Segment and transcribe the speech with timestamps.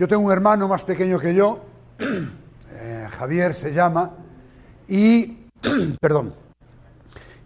[0.00, 1.60] Yo tengo un hermano más pequeño que yo,
[1.98, 4.12] eh, Javier se llama,
[4.88, 5.44] y,
[6.00, 6.32] perdón,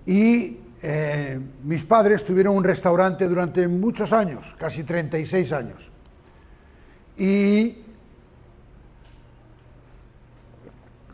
[0.07, 5.91] y eh, mis padres tuvieron un restaurante durante muchos años, casi 36 años.
[7.19, 7.77] Y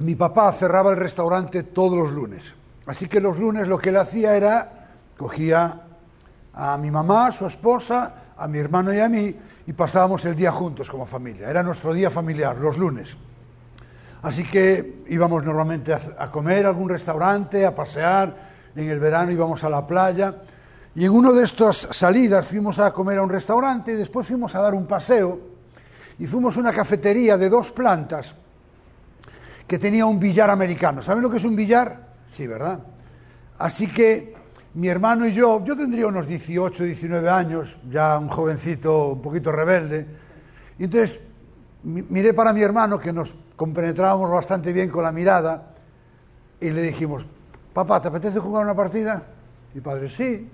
[0.01, 2.53] mi papá cerraba el restaurante todos los lunes.
[2.85, 5.85] Así que los lunes lo que él hacía era, cogía
[6.53, 9.35] a mi mamá, a su esposa, a mi hermano y a mí,
[9.71, 11.49] y pasábamos el día juntos como familia.
[11.49, 13.17] Era nuestro día familiar, los lunes.
[14.21, 18.51] Así que íbamos normalmente a, comer a algún restaurante, a pasear.
[18.75, 20.35] En el verano íbamos a la playa.
[20.97, 24.57] Y en una de estas salidas fuimos a comer a un restaurante y después fuimos
[24.57, 25.39] a dar un paseo.
[26.19, 28.35] Y fuimos a una cafetería de dos plantas
[29.69, 31.01] que tenía un billar americano.
[31.01, 32.09] ¿Saben lo que es un billar?
[32.35, 32.81] Sí, ¿verdad?
[33.57, 34.35] Así que
[34.75, 39.51] mi hermano y yo, yo tendría unos 18, 19 años, ya un jovencito un poquito
[39.51, 40.07] rebelde,
[40.79, 41.21] y entonces
[41.83, 45.75] miré para mi hermano, que nos compenetrábamos bastante bien con la mirada,
[46.61, 47.27] y le dijimos,
[47.73, 49.23] papá, ¿te apetece jugar una partida?
[49.75, 50.49] Mi padre, sí.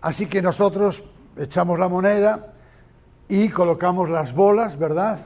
[0.00, 1.04] Así que nosotros
[1.36, 2.52] echamos la moneda
[3.28, 5.18] y colocamos las bolas, ¿verdad?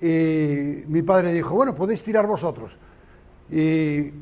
[0.00, 2.76] Y mi padre dijo, bueno, podéis tirar vosotros.
[3.50, 4.12] Y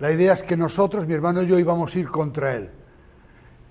[0.00, 2.70] la idea es que nosotros, mi hermano y yo, íbamos a ir contra él.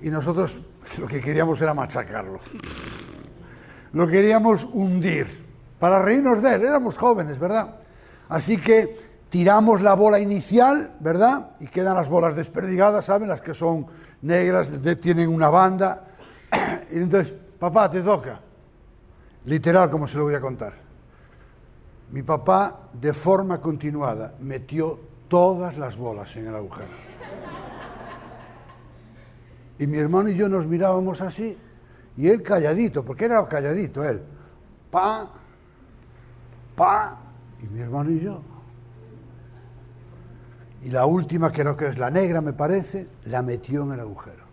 [0.02, 0.59] Y nosotros
[1.00, 2.39] lo que queríamos era machacarlo.
[3.94, 5.28] Lo queríamos hundir,
[5.80, 6.66] para reírnos de él.
[6.66, 7.75] Éramos jóvenes, ¿verdad?
[8.30, 8.95] Así que
[9.30, 11.52] tiramos la bola inicial, ¿verdad?
[11.59, 13.30] Y quedan las bolas desperdigadas, ¿saben?
[13.30, 13.88] Las que son
[14.22, 16.03] negras, tienen una banda.
[16.92, 18.39] Y entonces, papá, te toca.
[19.45, 20.73] Literal, como se lo voy a contar.
[22.11, 26.89] Mi papá, de forma continuada, metió todas las bolas en el agujero.
[29.80, 31.58] Y mi hermano y yo nos mirábamos así,
[32.17, 34.23] y él calladito, porque era calladito él.
[34.89, 35.32] Pa,
[36.76, 37.20] pa,
[37.61, 38.42] y mi hermano y yo.
[40.83, 43.99] Y la última, que creo que es la negra, me parece, la metió en el
[43.99, 44.45] agujero.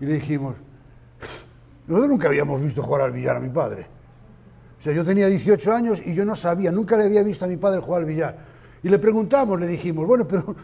[0.00, 0.56] Y le dijimos,
[1.86, 3.93] nosotros nunca habíamos visto jugar al billar a mi padre.
[4.84, 7.56] Sea, yo tenía 18 años y yo no sabía, nunca le había visto a mi
[7.56, 8.36] padre jugar al billar.
[8.82, 10.54] Y le preguntamos, le dijimos, bueno, pero,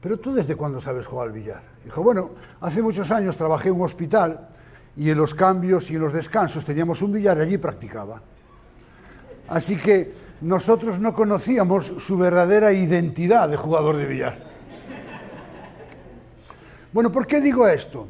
[0.00, 1.60] pero tú desde cuándo sabes jugar al billar?
[1.84, 2.30] Dijo, bueno,
[2.62, 4.48] hace muchos años trabajé en un hospital
[4.96, 8.22] y en los cambios y en los descansos teníamos un billar y allí practicaba.
[9.48, 14.38] Así que nosotros no conocíamos su verdadera identidad de jugador de billar.
[16.90, 18.08] Bueno, ¿por qué digo esto?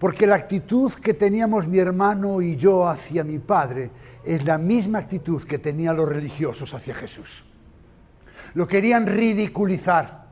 [0.00, 3.90] Porque la actitud que teníamos mi hermano y yo hacia mi padre
[4.24, 7.44] es la misma actitud que tenían los religiosos hacia Jesús.
[8.54, 10.24] Lo querían ridiculizar,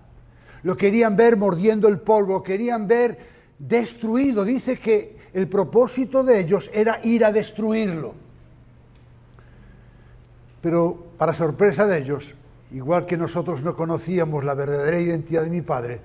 [0.63, 3.19] lo querían ver mordiendo el polvo, querían ver
[3.59, 4.43] destruido.
[4.43, 8.15] Dice que el propósito de ellos era ir a destruirlo.
[10.63, 12.35] Pero para sorpresa de ellos,
[12.73, 16.01] igual que nosotros no conocíamos la verdadera identidad de mi padre,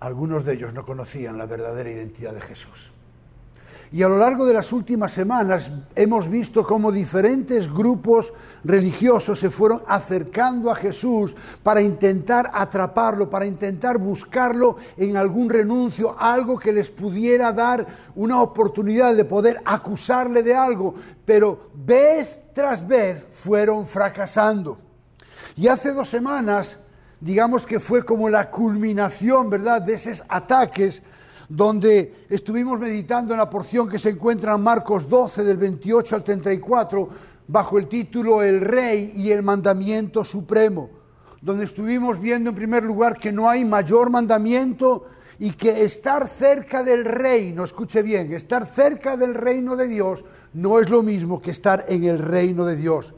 [0.00, 2.95] algunos de ellos no conocían la verdadera identidad de Jesús.
[3.92, 8.32] Y a lo largo de las últimas semanas hemos visto cómo diferentes grupos
[8.64, 16.16] religiosos se fueron acercando a Jesús para intentar atraparlo, para intentar buscarlo en algún renuncio,
[16.18, 17.86] algo que les pudiera dar
[18.16, 20.94] una oportunidad de poder acusarle de algo,
[21.24, 24.78] pero vez tras vez fueron fracasando.
[25.56, 26.76] Y hace dos semanas,
[27.20, 31.02] digamos que fue como la culminación, ¿verdad?, de esos ataques
[31.48, 36.24] donde estuvimos meditando en la porción que se encuentra en Marcos 12 del 28 al
[36.24, 37.08] 34
[37.48, 40.90] bajo el título El Rey y el Mandamiento Supremo,
[41.40, 45.06] donde estuvimos viendo en primer lugar que no hay mayor mandamiento
[45.38, 50.24] y que estar cerca del reino, escuche bien, estar cerca del reino de Dios
[50.54, 53.14] no es lo mismo que estar en el reino de Dios.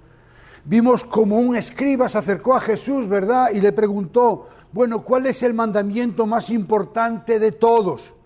[0.64, 3.50] Vimos como un escriba se acercó a Jesús, ¿verdad?
[3.54, 8.17] Y le preguntó, bueno, ¿cuál es el mandamiento más importante de todos?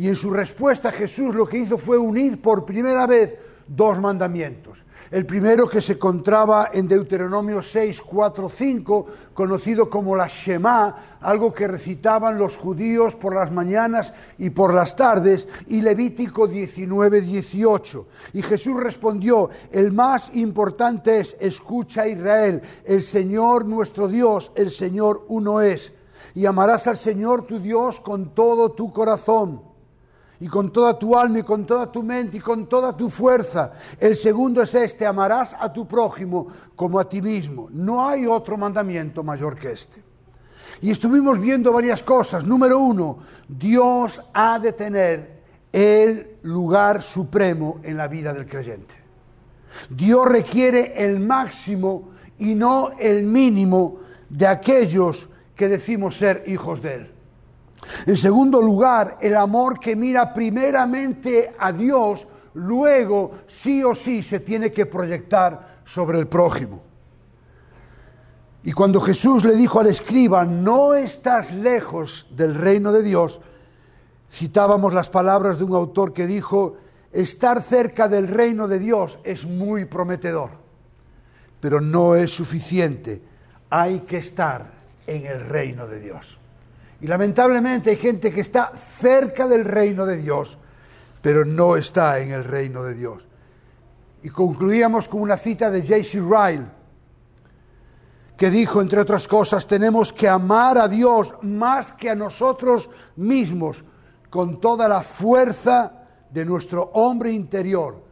[0.00, 3.34] Y en su respuesta Jesús lo que hizo fue unir por primera vez
[3.66, 4.82] dos mandamientos.
[5.10, 11.52] El primero que se encontraba en Deuteronomio 6, 4, 5, conocido como la Shema, algo
[11.52, 18.06] que recitaban los judíos por las mañanas y por las tardes, y Levítico 19, 18.
[18.32, 25.26] Y Jesús respondió, el más importante es, escucha Israel, el Señor nuestro Dios, el Señor
[25.28, 25.92] uno es,
[26.34, 29.68] y amarás al Señor tu Dios con todo tu corazón
[30.40, 33.72] y con toda tu alma y con toda tu mente y con toda tu fuerza.
[33.98, 37.68] El segundo es este, amarás a tu prójimo como a ti mismo.
[37.70, 40.02] No hay otro mandamiento mayor que este.
[40.80, 42.44] Y estuvimos viendo varias cosas.
[42.46, 45.40] Número uno, Dios ha de tener
[45.70, 48.94] el lugar supremo en la vida del creyente.
[49.90, 53.98] Dios requiere el máximo y no el mínimo
[54.30, 57.19] de aquellos que decimos ser hijos de Él.
[58.06, 64.40] En segundo lugar, el amor que mira primeramente a Dios, luego sí o sí se
[64.40, 66.82] tiene que proyectar sobre el prójimo.
[68.62, 73.40] Y cuando Jesús le dijo al escriba, no estás lejos del reino de Dios,
[74.30, 76.76] citábamos las palabras de un autor que dijo,
[77.10, 80.50] estar cerca del reino de Dios es muy prometedor,
[81.58, 83.22] pero no es suficiente,
[83.70, 84.72] hay que estar
[85.06, 86.39] en el reino de Dios.
[87.00, 90.58] Y lamentablemente hay gente que está cerca del reino de Dios,
[91.22, 93.26] pero no está en el reino de Dios.
[94.22, 96.20] Y concluíamos con una cita de J.C.
[96.20, 96.66] Ryle,
[98.36, 103.84] que dijo, entre otras cosas, tenemos que amar a Dios más que a nosotros mismos,
[104.28, 105.92] con toda la fuerza
[106.30, 108.02] de nuestro hombre interior.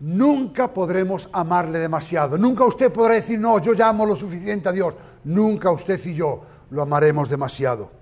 [0.00, 2.38] Nunca podremos amarle demasiado.
[2.38, 4.94] Nunca usted podrá decir, no, yo llamo lo suficiente a Dios.
[5.24, 7.99] Nunca usted y yo lo amaremos demasiado.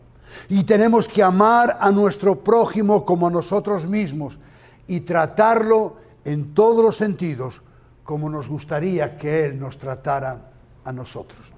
[0.48, 4.38] Y tenemos que amar a nuestro prójimo como a nosotros mismos
[4.86, 7.62] y tratarlo en todos los sentidos
[8.02, 10.50] como nos gustaría que Él nos tratara
[10.84, 11.52] a nosotros.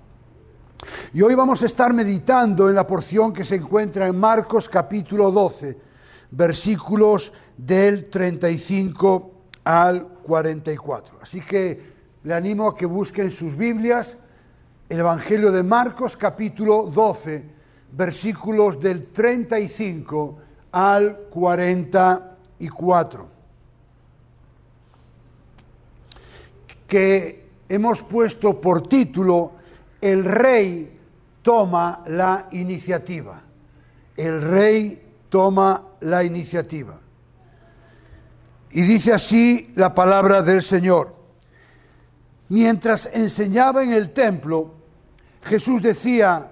[1.13, 5.31] Y hoy vamos a estar meditando en la porción que se encuentra en Marcos capítulo
[5.31, 5.79] 12,
[6.33, 9.31] versículos del 35
[9.65, 11.19] al 44.
[11.23, 11.91] Así que
[12.25, 14.17] le animo a que busquen sus Biblias,
[14.89, 17.60] el Evangelio de Marcos capítulo 12,
[17.93, 20.39] versículos del 35
[20.73, 23.29] al 44,
[26.87, 29.53] que hemos puesto por título
[30.01, 30.99] El rey
[31.43, 33.43] toma la iniciativa.
[34.17, 36.99] El rey toma la iniciativa.
[38.73, 41.15] Y dice así la palabra del Señor.
[42.49, 44.75] Mientras enseñaba en el templo,
[45.45, 46.50] Jesús decía,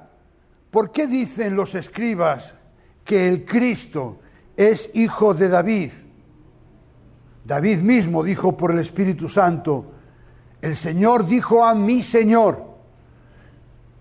[0.71, 2.55] ¿Por qué dicen los escribas
[3.05, 4.21] que el Cristo
[4.57, 5.91] es hijo de David?
[7.45, 9.93] David mismo dijo por el Espíritu Santo,
[10.61, 12.63] el Señor dijo a mi Señor,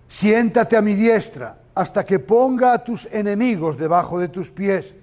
[0.08, 4.94] siéntate a mi diestra hasta que ponga a tus enemigos debajo de tus pies.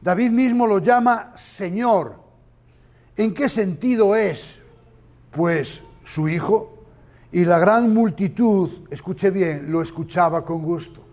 [0.00, 2.22] David mismo lo llama Señor.
[3.16, 4.60] ¿En qué sentido es?
[5.30, 6.73] Pues su hijo
[7.34, 11.04] y la gran multitud, escuche bien, lo escuchaba con gusto.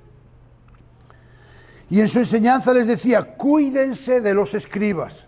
[1.90, 5.26] Y en su enseñanza les decía, cuídense de los escribas,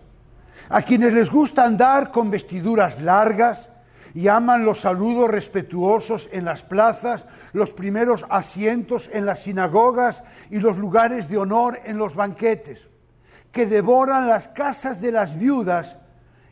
[0.68, 3.70] a quienes les gusta andar con vestiduras largas
[4.14, 10.60] y aman los saludos respetuosos en las plazas, los primeros asientos en las sinagogas y
[10.60, 12.86] los lugares de honor en los banquetes,
[13.50, 15.98] que devoran las casas de las viudas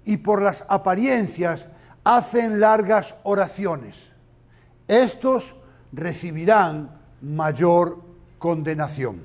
[0.05, 1.69] y por las apariencias
[2.03, 4.12] hacen largas oraciones
[5.01, 5.55] estos
[5.93, 8.03] recibirán mayor
[8.39, 9.25] condenación.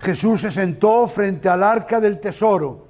[0.00, 2.86] Jesús se sentó frente al arca del tesoro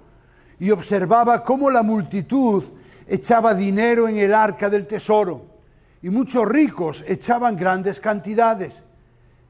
[0.58, 2.64] y observaba cómo la multitud
[3.06, 5.54] echaba dinero en el arca del tesoro
[6.02, 8.82] y muchos ricos echaban grandes cantidades.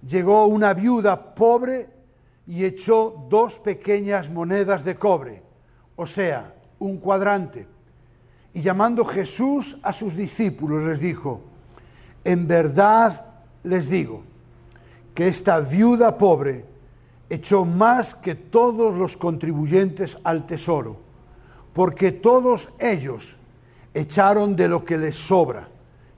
[0.06, 1.88] Llegó una viuda pobre
[2.46, 5.42] y echó dos pequeñas monedas de cobre,
[5.96, 7.66] o sea, un cuadrante.
[8.52, 11.40] Y llamando Jesús a sus discípulos les dijo,
[12.24, 13.26] en verdad
[13.62, 14.22] les digo
[15.14, 16.64] que esta viuda pobre
[17.30, 20.96] echó más que todos los contribuyentes al tesoro,
[21.72, 23.36] porque todos ellos
[23.92, 25.68] echaron de lo que les sobra,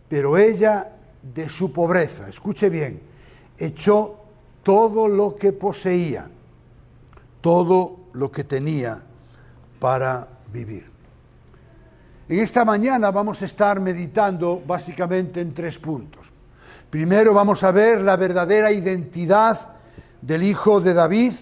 [0.08, 3.00] pero ella de su pobreza, escuche bien,
[3.58, 4.16] echó
[4.62, 6.28] todo lo que poseía,
[7.40, 9.02] todo lo que tenía
[9.78, 10.95] para vivir.
[12.28, 16.32] En esta mañana vamos a estar meditando básicamente en tres puntos.
[16.90, 19.68] Primero vamos a ver la verdadera identidad
[20.20, 21.34] del Hijo de David.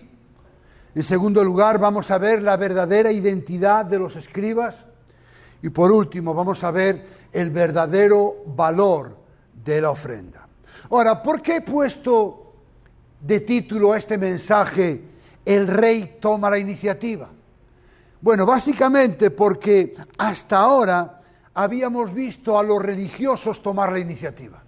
[0.95, 4.85] En segundo lugar vamos a ver la verdadera identidad de los escribas.
[5.63, 9.17] Y por último vamos a ver el verdadero valor
[9.65, 10.47] de la ofrenda.
[10.91, 12.53] Ahora, ¿por qué he puesto
[13.23, 15.03] de título a este mensaje
[15.47, 17.31] El rey toma la iniciativa?
[18.25, 21.21] Bueno, básicamente porque hasta ahora
[21.53, 24.63] habíamos visto a los religiosos tomar la iniciativa.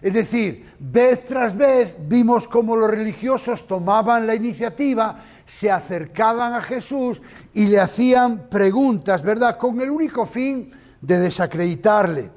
[0.00, 6.62] Es decir, vez tras vez vimos cómo los religiosos tomaban la iniciativa, se acercaban a
[6.62, 7.20] Jesús
[7.52, 9.58] y le hacían preguntas, ¿verdad?
[9.58, 10.70] Con el único fin
[11.02, 12.30] de desacreditarle,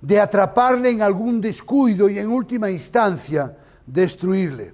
[0.00, 4.72] de atraparle en algún descuido y en última instancia destruirle.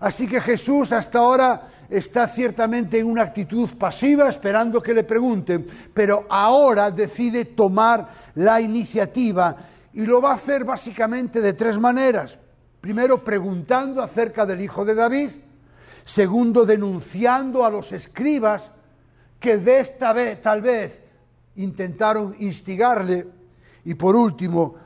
[0.00, 5.66] Así que Jesús hasta ahora está ciertamente en una actitud pasiva esperando que le pregunten,
[5.92, 9.56] pero ahora decide tomar la iniciativa
[9.92, 12.38] y lo va a hacer básicamente de tres maneras.
[12.80, 15.30] Primero, preguntando acerca del hijo de David.
[16.04, 18.70] Segundo, denunciando a los escribas
[19.38, 20.98] que esta vez, tal vez
[21.56, 23.26] intentaron instigarle.
[23.84, 24.76] Y por último,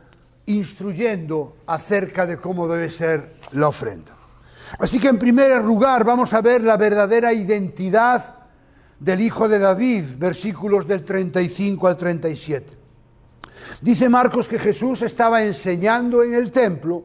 [0.47, 4.16] instruyendo acerca de cómo debe ser la ofrenda.
[4.79, 8.37] Así que en primer lugar vamos a ver la verdadera identidad
[8.99, 12.75] del hijo de David, versículos del 35 al 37.
[13.81, 17.05] Dice Marcos que Jesús estaba enseñando en el templo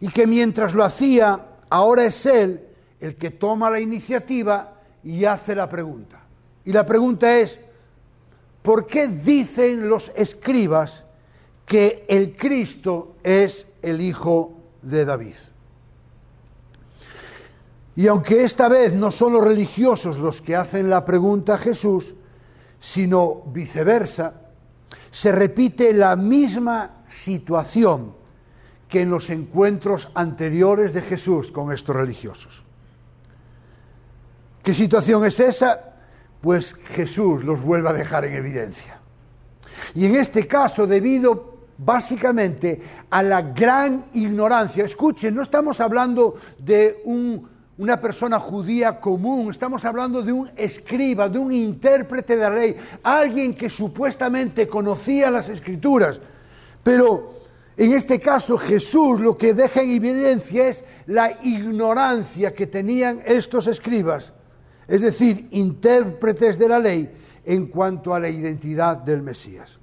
[0.00, 2.62] y que mientras lo hacía, ahora es Él
[3.00, 6.20] el que toma la iniciativa y hace la pregunta.
[6.64, 7.60] Y la pregunta es,
[8.62, 11.04] ¿por qué dicen los escribas
[11.64, 14.52] que el Cristo es el Hijo
[14.82, 15.36] de David?
[17.96, 22.14] Y aunque esta vez no son los religiosos los que hacen la pregunta a Jesús,
[22.78, 24.34] sino viceversa,
[25.10, 28.14] se repite la misma situación
[28.86, 32.62] que en los encuentros anteriores de Jesús con estos religiosos.
[34.62, 35.94] ¿Qué situación es esa?
[36.42, 39.00] Pues Jesús los vuelve a dejar en evidencia.
[39.94, 47.00] Y en este caso, debido básicamente a la gran ignorancia, escuchen, no estamos hablando de
[47.04, 52.50] un una persona judía común, estamos hablando de un escriba, de un intérprete de la
[52.50, 56.20] ley, alguien que supuestamente conocía las escrituras.
[56.82, 57.34] Pero
[57.76, 63.66] en este caso Jesús lo que deja en evidencia es la ignorancia que tenían estos
[63.66, 64.32] escribas,
[64.88, 67.12] es decir, intérpretes de la ley
[67.44, 69.78] en cuanto a la identidad del Mesías.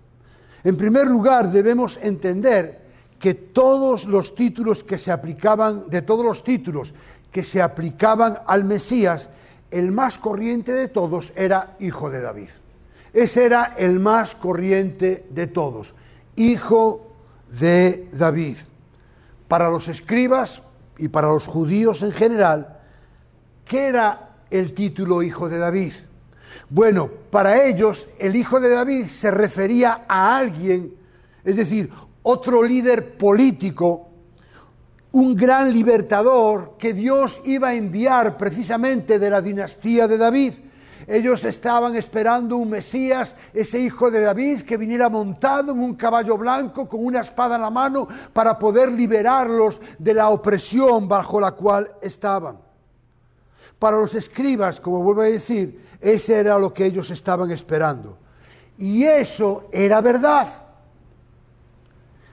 [0.63, 2.81] En primer lugar, debemos entender
[3.19, 6.93] que todos los títulos que se aplicaban, de todos los títulos
[7.33, 9.27] que se aplicaban al Mesías,
[9.71, 12.49] el más corriente de todos era hijo de David.
[13.11, 15.95] Ese era el más corriente de todos,
[16.35, 17.11] hijo
[17.59, 18.57] de David.
[19.47, 20.61] Para los escribas
[20.97, 22.79] y para los judíos en general,
[23.65, 25.93] ¿qué era el título hijo de David?
[26.69, 30.93] Bueno, para ellos el hijo de David se refería a alguien,
[31.43, 31.89] es decir,
[32.21, 34.12] otro líder político
[35.13, 40.53] un gran libertador que Dios iba a enviar precisamente de la dinastía de David.
[41.05, 46.35] Ellos estaban esperando un Mesías, ese hijo de David, que viniera montado en un caballo
[46.35, 51.51] blanco con una espada en la mano para poder liberarlos de la opresión bajo la
[51.51, 52.57] cual estaban.
[53.77, 58.17] Para los escribas, como vuelvo a decir, ese era lo que ellos estaban esperando.
[58.79, 60.47] Y eso era verdad.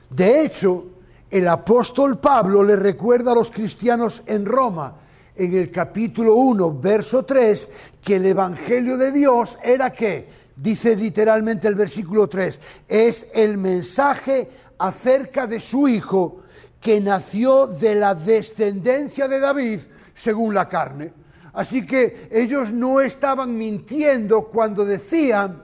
[0.08, 0.86] De hecho,
[1.30, 4.96] el apóstol Pablo le recuerda a los cristianos en Roma,
[5.36, 7.68] en el capítulo 1, verso 3,
[8.02, 14.50] que el Evangelio de Dios era que, dice literalmente el versículo 3, es el mensaje
[14.78, 16.42] acerca de su Hijo
[16.80, 19.80] que nació de la descendencia de David
[20.14, 21.12] según la carne.
[21.52, 25.62] Así que ellos no estaban mintiendo cuando decían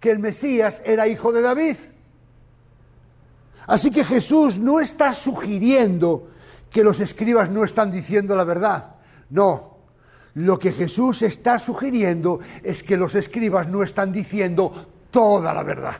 [0.00, 1.76] que el Mesías era hijo de David.
[3.66, 6.28] Así que Jesús no está sugiriendo
[6.70, 8.96] que los escribas no están diciendo la verdad.
[9.30, 9.76] No,
[10.34, 15.96] lo que Jesús está sugiriendo es que los escribas no están diciendo toda la verdad.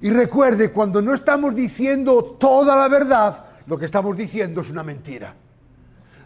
[0.00, 4.82] Y recuerde, cuando no estamos diciendo toda la verdad, lo que estamos diciendo es una
[4.82, 5.34] mentira.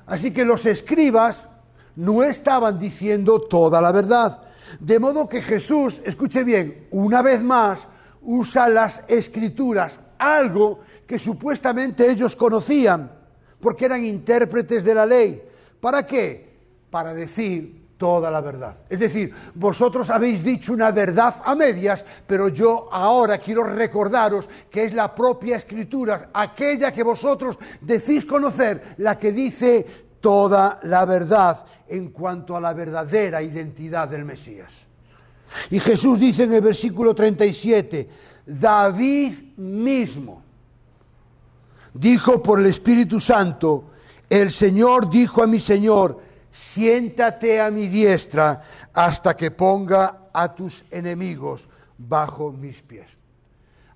[0.07, 1.49] Así que los escribas
[1.97, 4.43] no estaban diciendo toda la verdad.
[4.81, 7.81] De modo que Jesús, escuche bien, una vez más,
[8.27, 13.11] usa las escrituras, algo que supuestamente ellos conocían,
[13.61, 15.43] porque eran intérpretes de la ley.
[15.81, 16.57] ¿Para qué?
[16.91, 18.77] Para decir toda la verdad.
[18.89, 24.85] Es decir, vosotros habéis dicho una verdad a medias, pero yo ahora quiero recordaros que
[24.85, 29.87] es la propia escritura, aquella que vosotros decís conocer, la que dice
[30.21, 34.86] toda la verdad en cuanto a la verdadera identidad del Mesías.
[35.71, 38.09] Y Jesús dice en el versículo 37,
[38.47, 40.43] David mismo
[41.95, 43.91] dijo por el Espíritu Santo,
[44.29, 48.63] el Señor dijo a mi Señor, siéntate a mi diestra
[48.93, 53.07] hasta que ponga a tus enemigos bajo mis pies.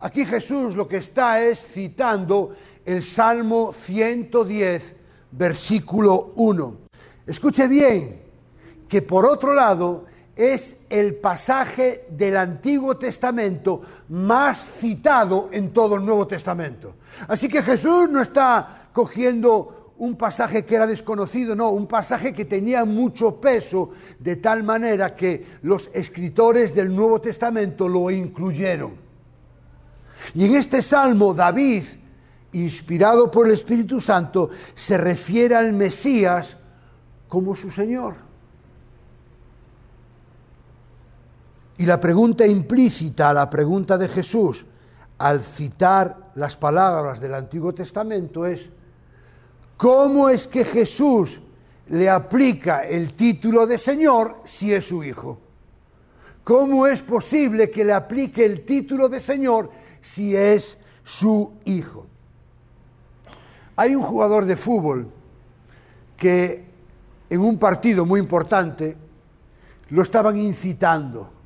[0.00, 2.54] Aquí Jesús lo que está es citando
[2.84, 4.96] el Salmo 110,
[5.32, 6.76] versículo 1.
[7.26, 8.22] Escuche bien,
[8.88, 10.06] que por otro lado
[10.40, 16.94] es el pasaje del Antiguo Testamento más citado en todo el Nuevo Testamento.
[17.28, 22.46] Así que Jesús no está cogiendo un pasaje que era desconocido, no, un pasaje que
[22.46, 28.92] tenía mucho peso, de tal manera que los escritores del Nuevo Testamento lo incluyeron.
[30.34, 31.84] Y en este salmo David,
[32.52, 36.56] inspirado por el Espíritu Santo, se refiere al Mesías
[37.28, 38.29] como su Señor.
[41.80, 44.66] Y la pregunta implícita a la pregunta de Jesús,
[45.16, 48.68] al citar las palabras del Antiguo Testamento, es,
[49.78, 51.40] ¿Cómo es que Jesús
[51.88, 55.38] le aplica el título de Señor si es su hijo?
[56.44, 59.70] ¿Cómo es posible que le aplique el título de Señor
[60.02, 62.04] si es su hijo?
[63.76, 65.08] Hay un jugador de fútbol
[66.14, 66.62] que
[67.30, 68.98] en un partido muy importante
[69.88, 71.39] lo estaban incitando,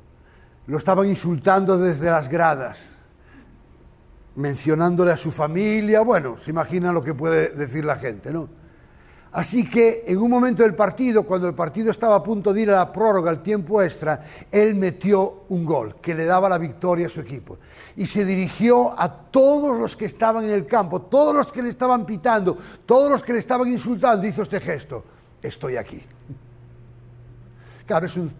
[0.67, 2.95] lo estaban insultando desde las gradas
[4.35, 8.49] mencionándole a su familia, bueno, se imagina lo que puede decir la gente, ¿no?
[9.31, 12.71] Así que en un momento del partido, cuando el partido estaba a punto de ir
[12.71, 17.07] a la prórroga, al tiempo extra, él metió un gol que le daba la victoria
[17.07, 17.57] a su equipo.
[17.97, 21.67] Y se dirigió a todos los que estaban en el campo, todos los que le
[21.67, 25.03] estaban pitando, todos los que le estaban insultando, hizo este gesto,
[25.41, 26.01] estoy aquí.
[27.85, 28.31] Claro, es un,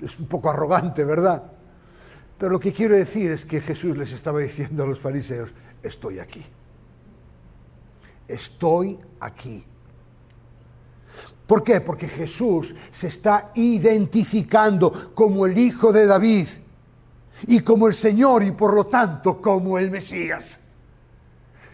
[0.00, 1.42] es un poco arrogante, ¿verdad?
[2.38, 5.50] Pero lo que quiero decir es que Jesús les estaba diciendo a los fariseos,
[5.82, 6.44] estoy aquí.
[8.28, 9.64] Estoy aquí.
[11.46, 11.80] ¿Por qué?
[11.80, 16.48] Porque Jesús se está identificando como el Hijo de David
[17.46, 20.58] y como el Señor y por lo tanto como el Mesías.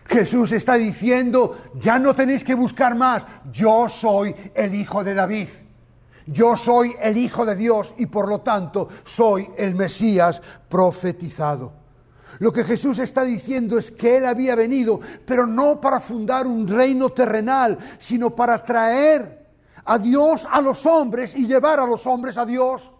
[0.07, 5.49] Jesús está diciendo, ya no tenéis que buscar más, yo soy el Hijo de David.
[6.27, 11.73] Yo soy el Hijo de Dios y por lo tanto soy el Mesías profetizado.
[12.39, 16.67] Lo que Jesús está diciendo es que Él había venido, pero no para fundar un
[16.67, 19.47] reino terrenal, sino para traer
[19.85, 22.91] a Dios a los hombres y llevar a los hombres a Dios.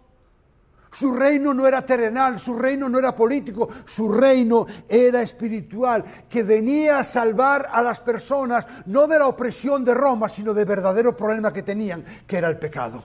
[0.93, 6.43] Su reino no era terrenal, su reino no era político, su reino era espiritual, que
[6.43, 11.17] venía a salvar a las personas no de la opresión de Roma, sino del verdadero
[11.17, 13.03] problema que tenían, que era el pecado.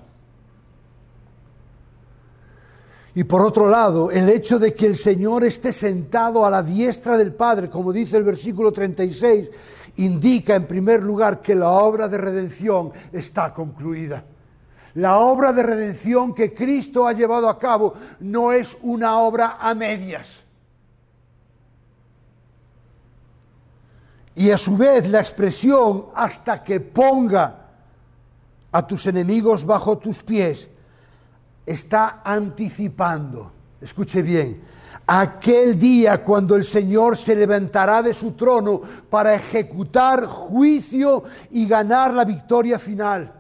[3.14, 7.16] Y por otro lado, el hecho de que el Señor esté sentado a la diestra
[7.16, 9.50] del Padre, como dice el versículo 36,
[9.96, 14.22] indica en primer lugar que la obra de redención está concluida.
[14.94, 19.74] La obra de redención que Cristo ha llevado a cabo no es una obra a
[19.74, 20.42] medias.
[24.34, 27.66] Y a su vez la expresión hasta que ponga
[28.70, 30.68] a tus enemigos bajo tus pies
[31.66, 34.62] está anticipando, escuche bien,
[35.06, 42.14] aquel día cuando el Señor se levantará de su trono para ejecutar juicio y ganar
[42.14, 43.37] la victoria final.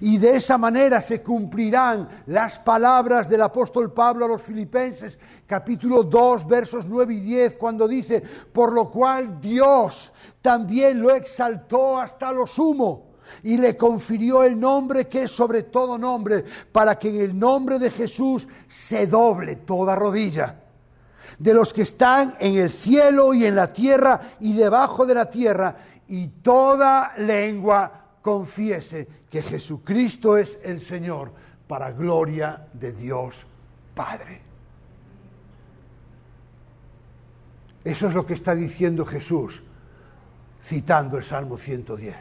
[0.00, 6.02] Y de esa manera se cumplirán las palabras del apóstol Pablo a los filipenses, capítulo
[6.02, 8.22] 2, versos 9 y 10, cuando dice,
[8.52, 13.08] por lo cual Dios también lo exaltó hasta lo sumo
[13.42, 17.78] y le confirió el nombre que es sobre todo nombre, para que en el nombre
[17.78, 20.62] de Jesús se doble toda rodilla.
[21.38, 25.26] De los que están en el cielo y en la tierra y debajo de la
[25.26, 25.76] tierra,
[26.08, 31.32] y toda lengua confiese que Jesucristo es el Señor,
[31.66, 33.46] para gloria de Dios
[33.94, 34.42] Padre.
[37.82, 39.62] Eso es lo que está diciendo Jesús,
[40.62, 42.16] citando el Salmo 110.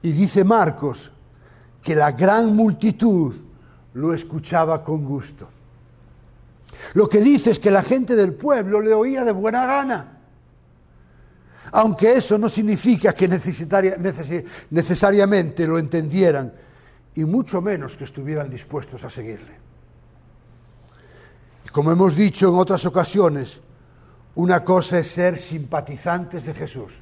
[0.00, 1.12] Y dice Marcos
[1.82, 3.34] que la gran multitud
[3.92, 5.46] lo escuchaba con gusto.
[6.94, 10.21] Lo que dice es que la gente del pueblo le oía de buena gana.
[11.72, 13.26] Aunque eso no significa que
[14.70, 16.52] necesariamente lo entendieran
[17.14, 19.60] y mucho menos que estuvieran dispuestos a seguirle.
[21.72, 23.60] Como hemos dicho en otras ocasiones,
[24.34, 26.92] una cosa es ser simpatizantes de Jesús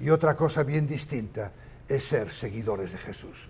[0.00, 1.52] y otra cosa bien distinta
[1.88, 3.48] es ser seguidores de Jesús.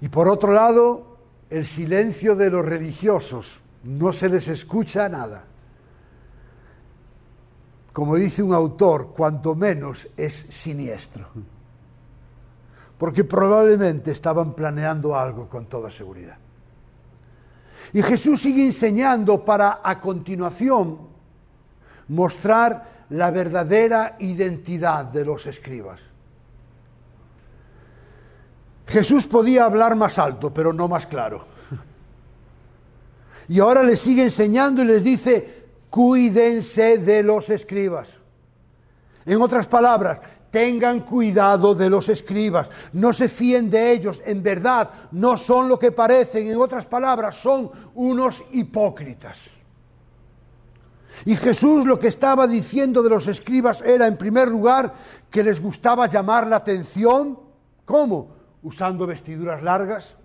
[0.00, 1.18] Y por otro lado,
[1.50, 5.44] el silencio de los religiosos, no se les escucha nada.
[7.96, 11.28] Como dice un autor, cuanto menos es siniestro.
[12.98, 16.36] Porque probablemente estaban planeando algo con toda seguridad.
[17.94, 20.98] Y Jesús sigue enseñando para a continuación
[22.08, 26.02] mostrar la verdadera identidad de los escribas.
[28.88, 31.46] Jesús podía hablar más alto, pero no más claro.
[33.48, 35.55] Y ahora les sigue enseñando y les dice
[35.96, 38.18] cuídense de los escribas.
[39.24, 44.90] En otras palabras, tengan cuidado de los escribas, no se fíen de ellos, en verdad
[45.12, 49.52] no son lo que parecen, en otras palabras, son unos hipócritas.
[51.24, 54.92] Y Jesús lo que estaba diciendo de los escribas era, en primer lugar,
[55.30, 57.38] que les gustaba llamar la atención.
[57.86, 58.28] ¿Cómo?
[58.62, 60.18] Usando vestiduras largas.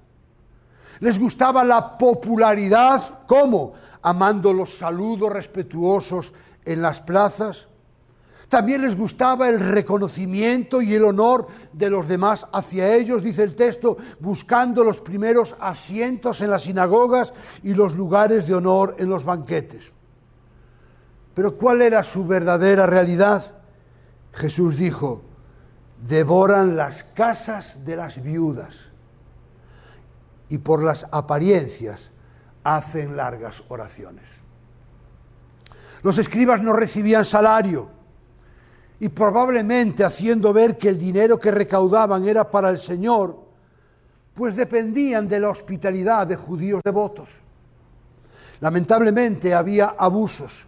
[0.99, 3.19] Les gustaba la popularidad.
[3.25, 3.73] ¿Cómo?
[4.04, 6.34] Amando los saludos respetuosos
[6.66, 7.68] en las plazas.
[8.50, 13.56] También les gustaba el reconocimiento y el honor de los demás hacia ellos, dice el
[13.56, 17.34] texto, buscando los primeros asientos en las sinagogas
[17.64, 19.94] y los lugares de honor en los banquetes.
[21.34, 23.56] Pero ¿cuál era su verdadera realidad?
[24.34, 25.22] Jesús dijo,
[26.06, 28.90] devoran las casas de las viudas
[30.50, 32.11] y por las apariencias
[32.63, 34.26] hacen largas oraciones.
[36.04, 37.89] Los escribas no recibían salario
[39.00, 43.39] y probablemente haciendo ver que el dinero que recaudaban era para el Señor,
[44.34, 47.30] pues dependían de la hospitalidad de judíos devotos.
[48.60, 50.67] Lamentablemente había abusos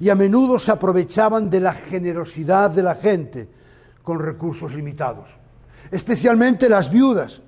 [0.00, 3.48] y a menudo se aprovechaban de la generosidad de la gente
[4.02, 5.28] con recursos limitados,
[5.90, 7.42] especialmente las viudas,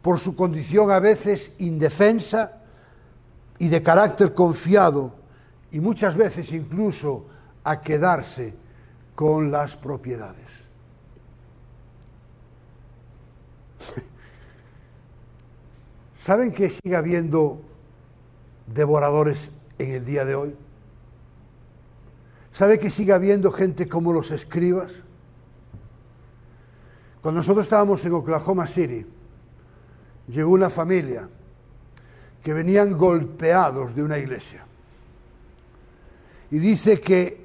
[0.00, 2.61] por su condición a veces indefensa
[3.62, 5.14] y de carácter confiado,
[5.70, 7.26] y muchas veces incluso
[7.62, 8.54] a quedarse
[9.14, 10.48] con las propiedades.
[16.16, 17.60] ¿Saben que sigue habiendo
[18.66, 20.56] devoradores en el día de hoy?
[22.50, 25.04] ¿Sabe que sigue habiendo gente como los escribas?
[27.20, 29.06] Cuando nosotros estábamos en Oklahoma City,
[30.26, 31.28] llegó una familia
[32.42, 34.64] que venían golpeados de una iglesia.
[36.50, 37.42] Y dice que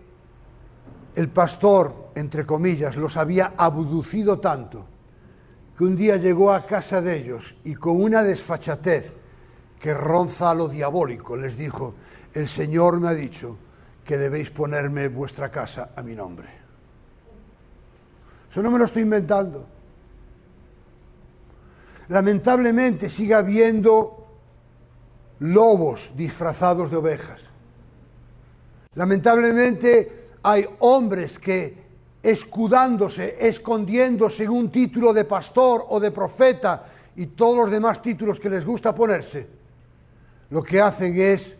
[1.15, 4.85] el pastor, entre comillas, los había abducido tanto
[5.77, 9.13] que un día llegó a casa de ellos y con una desfachatez
[9.79, 11.93] que ronza a lo diabólico les dijo,
[12.33, 13.57] el Señor me ha dicho
[14.03, 16.47] que debéis ponerme vuestra casa a mi nombre.
[18.49, 19.67] Eso no me lo estoy inventando.
[22.09, 24.26] Lamentablemente sigue habiendo
[25.39, 27.41] lobos disfrazados de ovejas.
[28.95, 31.85] Lamentablemente hay hombres que
[32.23, 38.39] escudándose, escondiéndose en un título de pastor o de profeta y todos los demás títulos
[38.39, 39.47] que les gusta ponerse,
[40.49, 41.57] lo que hacen es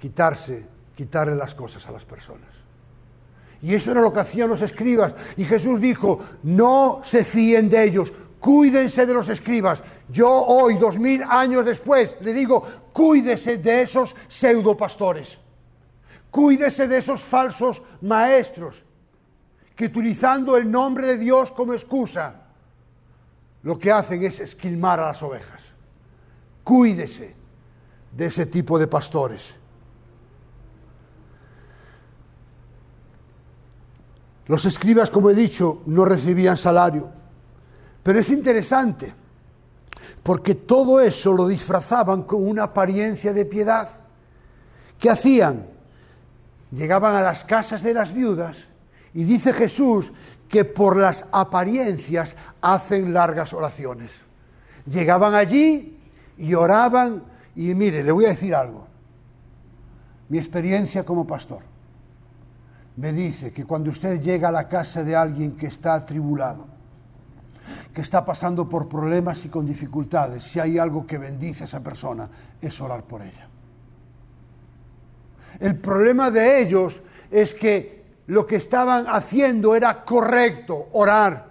[0.00, 2.48] quitarse, quitarle las cosas a las personas.
[3.62, 5.14] Y eso era lo que hacían los escribas.
[5.36, 9.82] Y Jesús dijo, no se fíen de ellos, cuídense de los escribas.
[10.08, 15.38] Yo hoy, dos mil años después, le digo, cuídese de esos pseudopastores.
[16.30, 18.84] Cuídese de esos falsos maestros
[19.74, 22.34] que utilizando el nombre de Dios como excusa,
[23.62, 25.62] lo que hacen es esquilmar a las ovejas.
[26.64, 27.34] Cuídese
[28.12, 29.56] de ese tipo de pastores.
[34.46, 37.19] Los escribas, como he dicho, no recibían salario.
[38.02, 39.12] Pero es interesante,
[40.22, 43.88] porque todo eso lo disfrazaban con una apariencia de piedad.
[44.98, 45.66] ¿Qué hacían?
[46.72, 48.58] Llegaban a las casas de las viudas
[49.12, 50.12] y dice Jesús
[50.48, 54.12] que por las apariencias hacen largas oraciones.
[54.86, 55.98] Llegaban allí
[56.38, 57.22] y oraban
[57.54, 58.86] y mire, le voy a decir algo.
[60.28, 61.62] Mi experiencia como pastor
[62.96, 66.66] me dice que cuando usted llega a la casa de alguien que está atribulado,
[67.92, 71.80] que está pasando por problemas y con dificultades, si hay algo que bendice a esa
[71.80, 72.28] persona,
[72.60, 73.48] es orar por ella.
[75.58, 81.50] El problema de ellos es que lo que estaban haciendo era correcto, orar,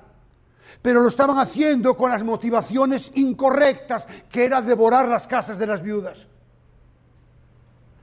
[0.82, 5.82] pero lo estaban haciendo con las motivaciones incorrectas, que era devorar las casas de las
[5.82, 6.26] viudas.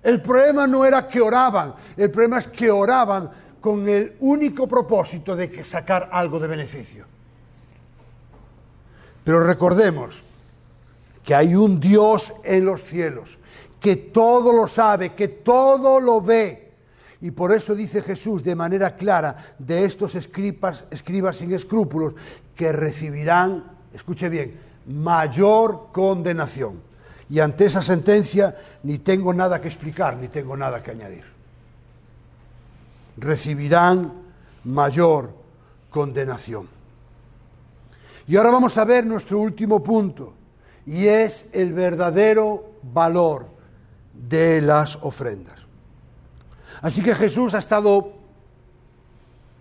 [0.02, 5.35] El problema no era que oraban, el problema es que oraban con el único propósito
[5.35, 7.15] de que sacar algo de beneficio.
[9.27, 10.23] Pero recordemos
[11.25, 13.39] que hay un Dios en los cielos,
[13.81, 16.71] que todo lo sabe, que todo lo ve.
[17.21, 20.85] Y por eso dice Jesús de manera clara de estos escribas,
[21.37, 22.15] sin escrúpulos
[22.55, 26.81] que recibirán, escuche bien, mayor condenación.
[27.29, 31.25] Y ante esa sentencia ni tengo nada que explicar, ni tengo nada que añadir.
[33.17, 34.12] Recibirán
[34.62, 35.31] mayor
[35.91, 36.76] condenación.
[38.29, 40.35] Y ahora vamos a ver nuestro último punto,
[40.85, 43.47] y es el verdadero valor
[44.12, 45.67] de las ofrendas.
[46.83, 48.12] Así que Jesús ha estado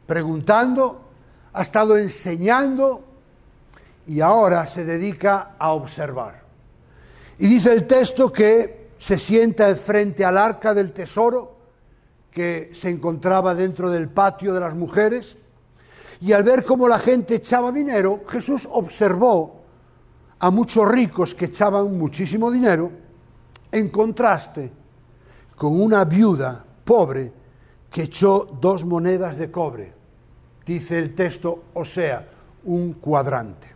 [0.05, 1.01] preguntando,
[1.53, 3.03] ha estado enseñando
[4.07, 6.43] y ahora se dedica a observar.
[7.39, 11.55] Y dice el texto que se sienta frente al arca del tesoro
[12.31, 15.37] que se encontraba dentro del patio de las mujeres
[16.25, 19.61] y al ver cómo la gente echaba dinero, Jesús observó
[20.39, 22.89] a muchos ricos que echaban muchísimo dinero
[23.71, 24.71] en contraste
[25.55, 27.31] con una viuda pobre
[27.91, 29.93] que echó dos monedas de cobre,
[30.65, 32.27] dice el texto, o sea,
[32.63, 33.67] un cuadrante.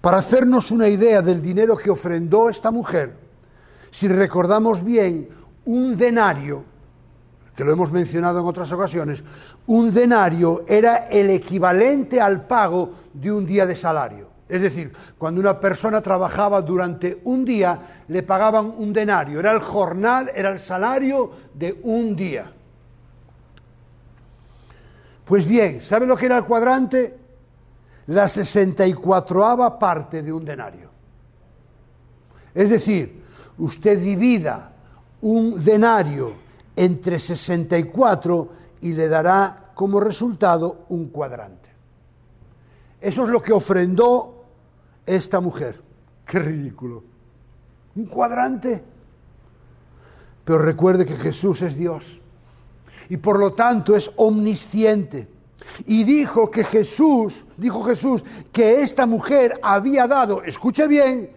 [0.00, 3.16] Para hacernos una idea del dinero que ofrendó esta mujer,
[3.90, 5.28] si recordamos bien,
[5.64, 6.62] un denario,
[7.54, 9.22] que lo hemos mencionado en otras ocasiones,
[9.66, 14.28] un denario era el equivalente al pago de un día de salario.
[14.48, 19.60] Es decir, cuando una persona trabajaba durante un día, le pagaban un denario, era el
[19.60, 22.52] jornal, era el salario de un día.
[25.24, 27.18] Pues bien, ¿sabe lo que era el cuadrante?
[28.08, 30.90] La 64 parte de un denario.
[32.54, 33.22] Es decir,
[33.58, 34.72] usted divida
[35.22, 36.34] un denario
[36.76, 38.48] entre 64
[38.80, 41.68] y le dará como resultado un cuadrante.
[43.00, 44.44] Eso es lo que ofrendó
[45.04, 45.80] esta mujer.
[46.24, 47.02] Qué ridículo.
[47.96, 48.82] Un cuadrante.
[50.44, 52.20] Pero recuerde que Jesús es Dios
[53.08, 55.28] y por lo tanto es omnisciente.
[55.86, 61.30] Y dijo que Jesús, dijo Jesús, que esta mujer había dado, escuche bien,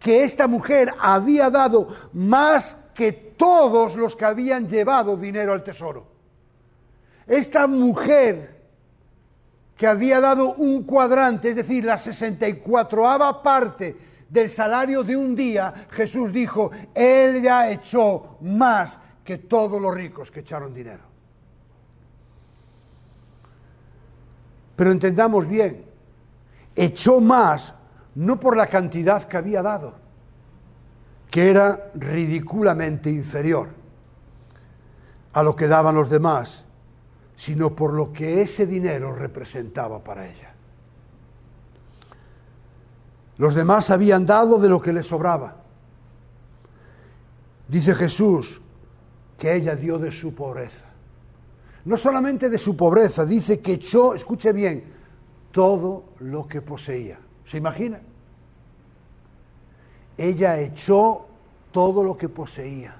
[0.00, 6.04] que esta mujer había dado más que todos los que habían llevado dinero al tesoro.
[7.28, 8.60] Esta mujer
[9.76, 13.96] que había dado un cuadrante, es decir, la 64 parte
[14.28, 20.32] del salario de un día, Jesús dijo, Él ya echó más que todos los ricos
[20.32, 21.04] que echaron dinero.
[24.74, 25.84] Pero entendamos bien,
[26.74, 27.72] echó más
[28.16, 30.07] no por la cantidad que había dado,
[31.30, 33.68] que era ridículamente inferior
[35.32, 36.64] a lo que daban los demás,
[37.36, 40.54] sino por lo que ese dinero representaba para ella.
[43.36, 45.56] Los demás habían dado de lo que les sobraba.
[47.68, 48.60] Dice Jesús
[49.38, 50.86] que ella dio de su pobreza.
[51.84, 54.92] No solamente de su pobreza, dice que echó, escuche bien,
[55.52, 57.20] todo lo que poseía.
[57.46, 58.00] ¿Se imagina?
[60.18, 61.26] Ella echó
[61.72, 62.96] todo lo que poseía.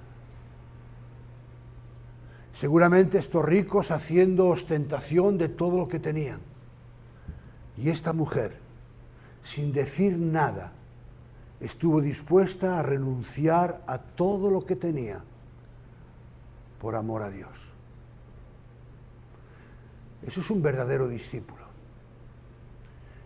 [2.54, 6.40] Seguramente estos ricos haciendo ostentación de todo lo que tenían.
[7.76, 8.58] Y esta mujer,
[9.42, 10.72] sin decir nada,
[11.60, 15.22] estuvo dispuesta a renunciar a todo lo que tenía
[16.80, 17.50] por amor a Dios.
[20.26, 21.57] Eso es un verdadero discípulo.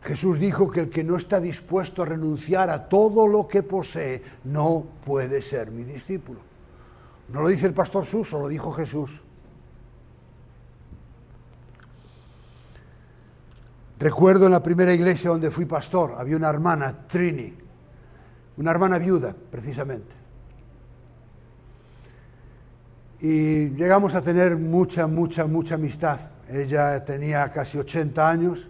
[0.03, 4.23] Jesús dijo que el que no está dispuesto a renunciar a todo lo que posee
[4.45, 6.41] no puede ser mi discípulo.
[7.29, 9.23] No lo dice el pastor Suso, lo dijo Jesús.
[14.01, 17.55] Recuerdo en la primera iglesia donde fui pastor, había una hermana, Trini,
[18.57, 20.12] una hermana viuda, precisamente.
[23.21, 26.19] Y llegamos a tener mucha, mucha, mucha amistad.
[26.49, 28.69] Ella tenía casi 80 años.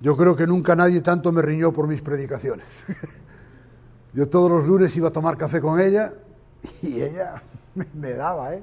[0.00, 2.66] Yo creo que nunca nadie tanto me riñó por mis predicaciones.
[4.12, 6.12] Yo todos los lunes iba a tomar café con ella
[6.82, 7.42] y ella
[7.94, 8.62] me daba, ¿eh?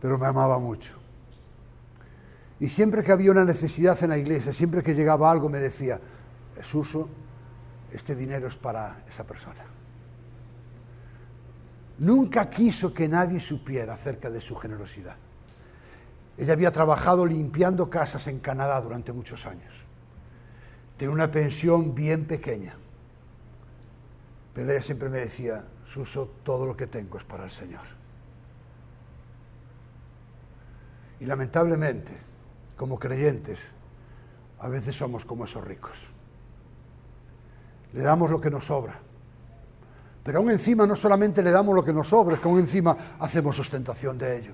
[0.00, 0.94] Pero me amaba mucho.
[2.60, 6.00] Y siempre que había una necesidad en la iglesia, siempre que llegaba algo, me decía,
[6.62, 7.08] Suso,
[7.92, 9.64] este dinero es para esa persona.
[11.98, 15.16] Nunca quiso que nadie supiera acerca de su generosidad.
[16.36, 19.72] Ella había trabajado limpiando casas en Canadá durante muchos años.
[21.02, 22.76] Tenía una pensión bien pequeña.
[24.54, 27.80] Pero ella siempre me decía, Suso, todo lo que tengo es para el Señor.
[31.18, 32.12] Y lamentablemente,
[32.76, 33.72] como creyentes,
[34.60, 35.96] a veces somos como esos ricos.
[37.94, 39.00] Le damos lo que nos sobra.
[40.22, 43.16] Pero aún encima no solamente le damos lo que nos sobra, es que aún encima
[43.18, 44.52] hacemos ostentación de ello.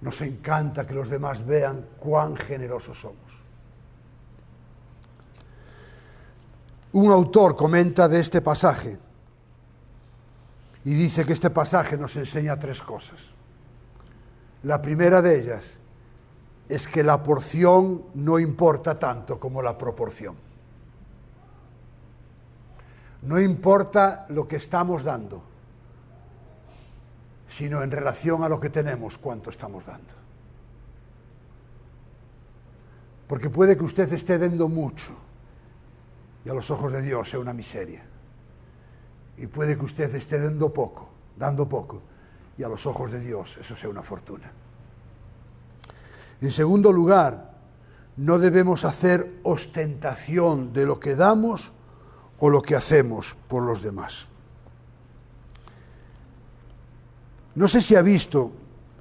[0.00, 3.18] Nos encanta que los demás vean cuán generosos somos.
[6.92, 8.98] Un autor comenta de este pasaje
[10.84, 13.30] y dice que este pasaje nos enseña tres cosas.
[14.62, 15.78] La primera de ellas,
[16.70, 20.36] es que la porción no importa tanto como la proporción.
[23.22, 25.42] No importa lo que estamos dando,
[27.50, 30.14] sino en relación a lo que tenemos, cuánto estamos dando.
[33.26, 35.14] Porque puede que usted esté dando mucho
[36.44, 38.02] y a los ojos de Dios sea una miseria.
[39.36, 42.02] Y puede que usted esté dando poco, dando poco,
[42.56, 44.50] y a los ojos de Dios eso sea una fortuna.
[46.40, 47.50] En segundo lugar,
[48.16, 51.72] no debemos hacer ostentación de lo que damos
[52.38, 54.29] o lo que hacemos por los demás.
[57.60, 58.50] No sé si ha visto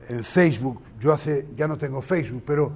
[0.09, 2.69] en Facebook, yo hace, ya no tengo Facebook, pero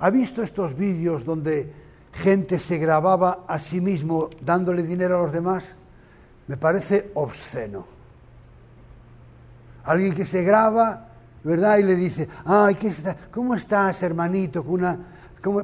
[0.00, 1.72] ha visto estos vídeos donde
[2.12, 5.72] gente se grababa a sí mismo dándole dinero a los demás.
[6.48, 7.86] Me parece obsceno.
[9.84, 11.10] Alguien que se graba,
[11.44, 11.78] ¿verdad?
[11.78, 13.16] Y le dice, ay, ¿qué está?
[13.30, 14.64] ¿cómo estás, hermanito?
[14.66, 14.98] Una,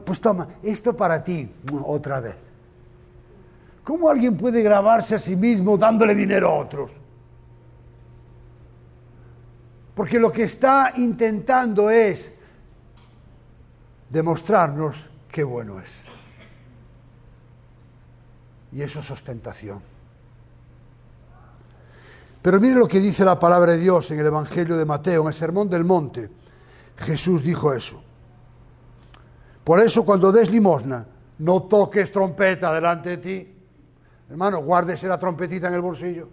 [0.04, 1.50] Pues toma, esto para ti,
[1.84, 2.36] otra vez.
[3.82, 6.92] ¿Cómo alguien puede grabarse a sí mismo dándole dinero a otros?
[9.96, 12.30] Porque lo que está intentando es
[14.10, 15.90] demostrarnos qué bueno es.
[18.70, 19.80] Y eso es ostentación.
[22.42, 25.28] Pero mire lo que dice la palabra de Dios en el Evangelio de Mateo, en
[25.28, 26.30] el Sermón del Monte.
[26.98, 28.00] Jesús dijo eso.
[29.64, 31.04] Por eso cuando des limosna,
[31.38, 33.56] no toques trompeta delante de ti
[34.28, 36.28] Hermano, guárdese la trompetita en el bolsillo.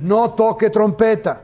[0.00, 1.42] No toque trompeta,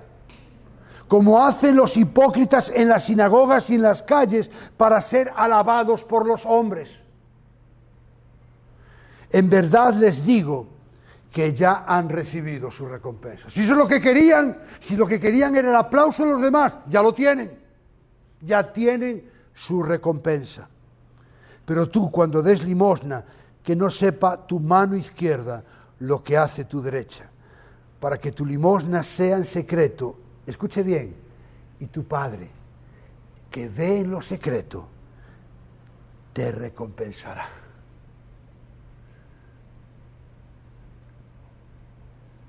[1.08, 6.26] como hacen los hipócritas en las sinagogas y en las calles para ser alabados por
[6.26, 7.02] los hombres.
[9.30, 10.68] En verdad les digo
[11.32, 13.50] que ya han recibido su recompensa.
[13.50, 16.40] Si eso es lo que querían, si lo que querían era el aplauso de los
[16.40, 17.58] demás, ya lo tienen.
[18.40, 20.68] Ya tienen su recompensa.
[21.64, 23.24] Pero tú cuando des limosna,
[23.64, 25.64] que no sepa tu mano izquierda
[26.00, 27.30] lo que hace tu derecha,
[28.04, 31.16] para que tu limosna sea en secreto, escuche bien,
[31.78, 32.50] y tu Padre,
[33.50, 34.86] que ve en lo secreto,
[36.34, 37.48] te recompensará.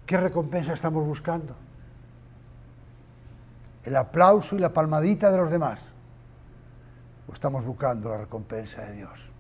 [0.06, 1.56] ¿Qué recompensa estamos buscando?
[3.86, 5.94] ¿El aplauso y la palmadita de los demás?
[7.30, 9.35] ¿O estamos buscando la recompensa de Dios?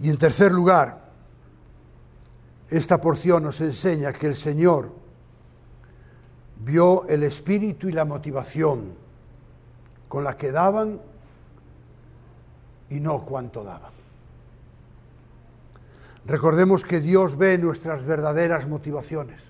[0.00, 1.08] Y en tercer lugar,
[2.68, 4.92] esta porción nos enseña que el Señor
[6.64, 8.92] vio el espíritu y la motivación
[10.08, 11.00] con la que daban
[12.90, 13.92] y no cuánto daban.
[16.26, 19.42] Recordemos que Dios ve nuestras verdaderas motivaciones.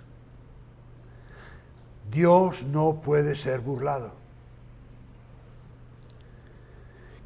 [2.10, 4.12] Dios no puede ser burlado.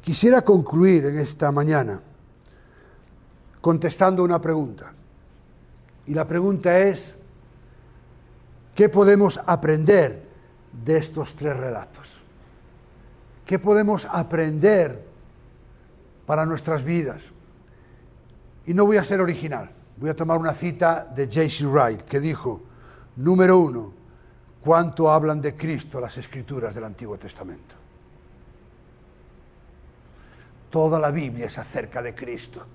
[0.01, 2.01] Quisiera concluir en esta mañana
[3.63, 4.91] contestando una pregunta.
[6.05, 7.15] Y la pregunta es,
[8.75, 10.27] ¿qué podemos aprender
[10.83, 12.11] de estos tres relatos?
[13.45, 15.05] ¿Qué podemos aprender
[16.25, 17.31] para nuestras vidas?
[18.65, 21.65] Y no voy a ser original, voy a tomar una cita de J.C.
[21.65, 22.59] Wright que dijo,
[23.15, 23.93] número uno,
[24.61, 27.75] ¿cuánto hablan de Cristo las escrituras del Antiguo Testamento?
[30.69, 32.65] Toda la Biblia es acerca de Cristo.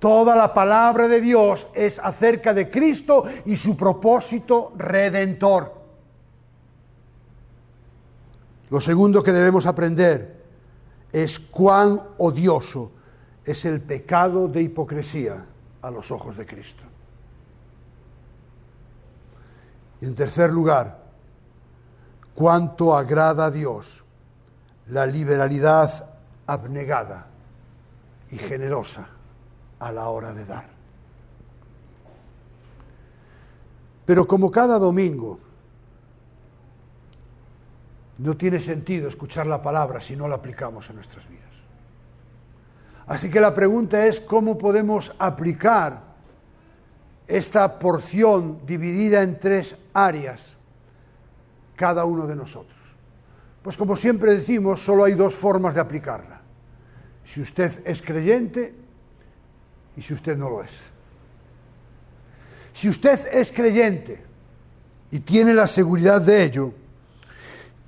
[0.00, 5.74] Toda la palabra de Dios es acerca de Cristo y su propósito redentor.
[8.70, 10.42] Lo segundo que debemos aprender
[11.12, 12.92] es cuán odioso
[13.44, 15.44] es el pecado de hipocresía
[15.82, 16.82] a los ojos de Cristo.
[20.00, 20.98] Y en tercer lugar,
[22.34, 24.02] cuánto agrada a Dios
[24.86, 26.08] la liberalidad
[26.46, 27.26] abnegada
[28.30, 29.19] y generosa
[29.80, 30.68] a la hora de dar.
[34.04, 35.38] Pero como cada domingo
[38.18, 41.44] no tiene sentido escuchar la palabra si no la aplicamos en nuestras vidas.
[43.06, 46.02] Así que la pregunta es cómo podemos aplicar
[47.26, 50.54] esta porción dividida en tres áreas
[51.76, 52.78] cada uno de nosotros.
[53.62, 56.40] Pues como siempre decimos, solo hay dos formas de aplicarla.
[57.24, 58.74] Si usted es creyente,
[59.96, 60.70] y si usted no lo es.
[62.72, 64.22] Si usted es creyente
[65.10, 66.72] y tiene la seguridad de ello,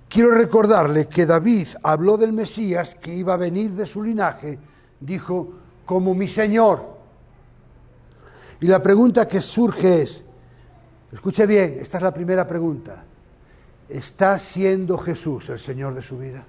[0.09, 4.59] quiero recordarle que David habló del Mesías que iba a venir de su linaje,
[5.01, 5.53] dijo,
[5.87, 6.93] como mi Señor.
[8.61, 10.23] Y la pregunta que surge es,
[11.11, 13.05] escuche bien, esta es la primera pregunta,
[13.89, 16.45] ¿está siendo Jesús el Señor de su vida?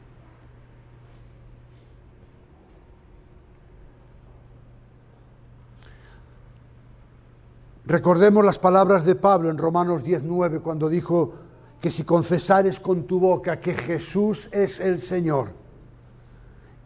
[7.86, 11.34] Recordemos las palabras de Pablo en Romanos 19 cuando dijo
[11.82, 15.50] que si confesares con tu boca que Jesús es el Señor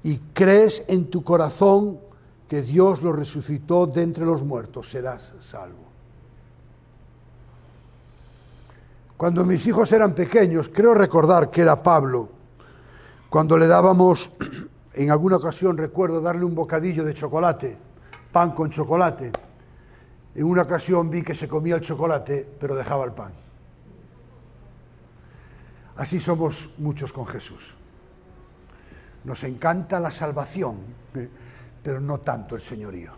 [0.02, 2.00] y crees en tu corazón
[2.48, 5.86] que Dios lo resucitó de entre los muertos, serás salvo.
[9.18, 12.30] Cuando mis hijos eran pequeños, creo recordar que era Pablo,
[13.30, 14.32] cuando le dábamos,
[14.94, 17.78] en alguna ocasión recuerdo darle un bocadillo de chocolate,
[18.32, 19.32] pan con chocolate,
[20.38, 23.34] en una ocasión vi que se comía el chocolate, pero dejaba el pan.
[25.96, 27.74] Así somos muchos con Jesús.
[29.24, 30.78] Nos encanta la salvación,
[31.84, 33.14] pero no tanto el señorío.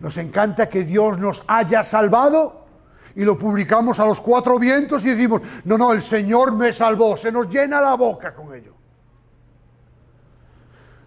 [0.00, 2.66] Nos encanta que Dios nos haya salvado
[3.14, 7.16] y lo publicamos a los cuatro vientos y decimos, no, no, el Señor me salvó.
[7.16, 8.74] Se nos llena la boca con ello.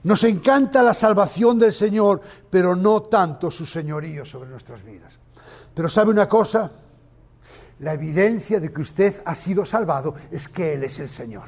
[0.03, 5.17] Nos encanta la salvación del Señor, pero no tanto su señorío sobre nuestras vidas.
[5.73, 6.71] Pero ¿sabe una cosa?
[7.79, 11.47] La evidencia de que usted ha sido salvado es que Él es el Señor.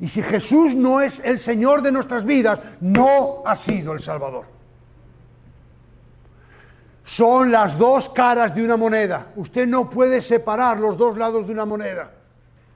[0.00, 4.44] Y si Jesús no es el Señor de nuestras vidas, no ha sido el Salvador.
[7.04, 9.28] Son las dos caras de una moneda.
[9.36, 12.10] Usted no puede separar los dos lados de una moneda.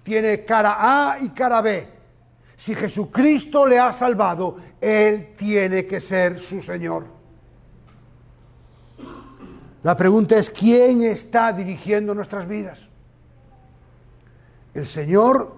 [0.05, 2.00] Tiene cara A y cara B.
[2.61, 7.07] Si Jesucristo le ha salvado, Él tiene que ser su Señor.
[9.83, 12.87] La pregunta es, ¿quién está dirigiendo nuestras vidas?
[14.75, 15.57] ¿El Señor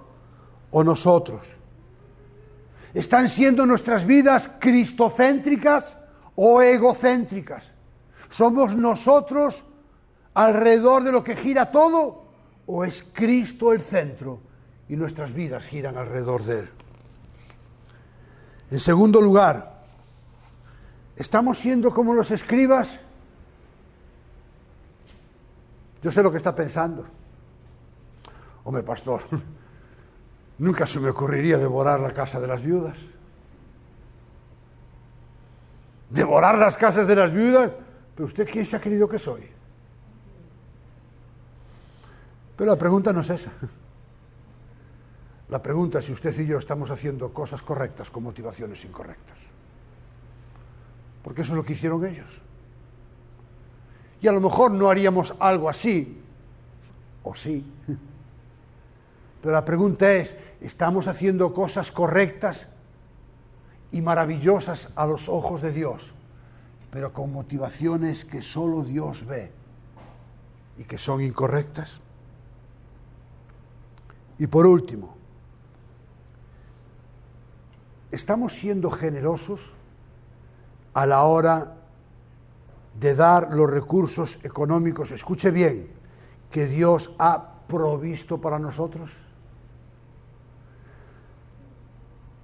[0.70, 1.44] o nosotros?
[2.94, 5.96] ¿Están siendo nuestras vidas cristocéntricas
[6.36, 7.72] o egocéntricas?
[8.30, 9.64] ¿Somos nosotros
[10.34, 12.26] alrededor de lo que gira todo
[12.66, 14.38] o es Cristo el centro
[14.88, 16.68] y nuestras vidas giran alrededor de Él?
[18.72, 19.82] En segundo lugar,
[21.14, 22.98] ¿estamos siendo como los escribas?
[26.02, 27.04] Yo sé lo que está pensando.
[28.64, 29.24] Hombre, pastor,
[30.58, 32.96] nunca se me ocurriría devorar la casa de las viudas.
[36.08, 37.72] ¿Devorar las casas de las viudas?
[38.14, 39.50] ¿Pero usted quién se ha querido que soy?
[42.56, 43.52] Pero la pregunta no es esa.
[45.52, 49.36] La pregunta es si usted y yo estamos haciendo cosas correctas con motivaciones incorrectas.
[51.22, 52.30] Porque eso es lo que hicieron ellos.
[54.22, 56.22] Y a lo mejor no haríamos algo así,
[57.22, 57.70] o sí.
[59.42, 62.66] Pero la pregunta es, ¿estamos haciendo cosas correctas
[63.90, 66.14] y maravillosas a los ojos de Dios,
[66.90, 69.52] pero con motivaciones que solo Dios ve
[70.78, 72.00] y que son incorrectas?
[74.38, 75.20] Y por último,
[78.12, 79.72] ¿Estamos siendo generosos
[80.92, 81.76] a la hora
[83.00, 85.88] de dar los recursos económicos, escuche bien,
[86.50, 89.10] que Dios ha provisto para nosotros?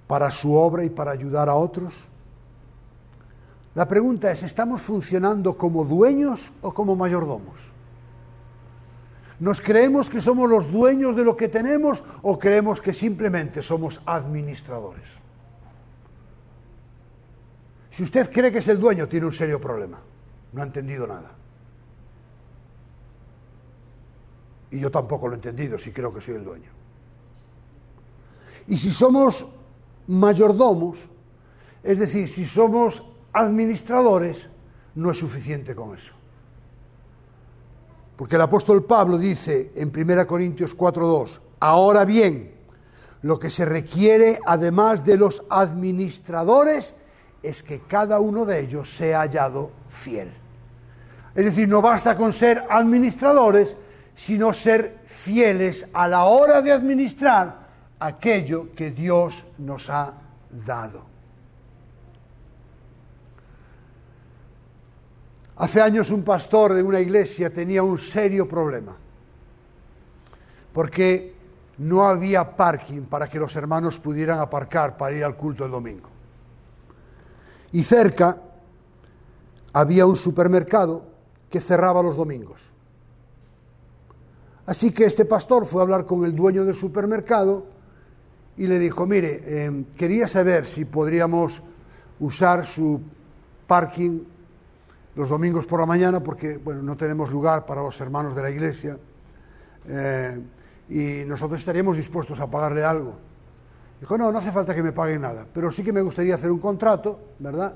[0.07, 1.93] Para su obra y para ayudar a otros.
[3.75, 7.59] La pregunta es, ¿estamos funcionando como dueños o como mayordomos?
[9.39, 14.01] ¿Nos creemos que somos los dueños de lo que tenemos o creemos que simplemente somos
[14.07, 15.28] administradores?
[17.99, 19.99] Si usted cree que es el dueño, tiene un serio problema.
[20.53, 21.31] No ha entendido nada.
[24.71, 26.69] Y yo tampoco lo he entendido si creo que soy el dueño.
[28.67, 29.45] Y si somos
[30.07, 30.97] mayordomos,
[31.83, 34.49] es decir, si somos administradores,
[34.95, 36.13] no es suficiente con eso.
[38.15, 42.55] Porque el apóstol Pablo dice en 1 Corintios 4:2, ahora bien,
[43.23, 46.95] lo que se requiere además de los administradores
[47.41, 50.31] es que cada uno de ellos sea hallado fiel.
[51.35, 53.77] Es decir, no basta con ser administradores,
[54.15, 57.67] sino ser fieles a la hora de administrar
[57.99, 60.13] aquello que Dios nos ha
[60.65, 61.07] dado.
[65.57, 68.95] Hace años un pastor de una iglesia tenía un serio problema,
[70.71, 71.35] porque
[71.77, 76.18] no había parking para que los hermanos pudieran aparcar para ir al culto el domingo
[77.71, 78.41] y cerca
[79.73, 81.03] había un supermercado
[81.49, 82.69] que cerraba los domingos.
[84.65, 87.65] Así que este pastor fue a hablar con el dueño del supermercado
[88.55, 91.63] y le dijo, mire, em, quería saber si podríamos
[92.19, 93.01] usar su
[93.65, 94.19] parking
[95.15, 98.51] los domingos por la mañana porque bueno, no tenemos lugar para los hermanos de la
[98.51, 98.97] iglesia
[99.87, 100.39] eh,
[100.87, 103.28] y nosotros estaríamos dispuestos a pagarle algo.
[103.99, 106.51] Dijo, no, no hace falta que me paguen nada, pero sí que me gustaría hacer
[106.51, 107.73] un contrato, ¿verdad?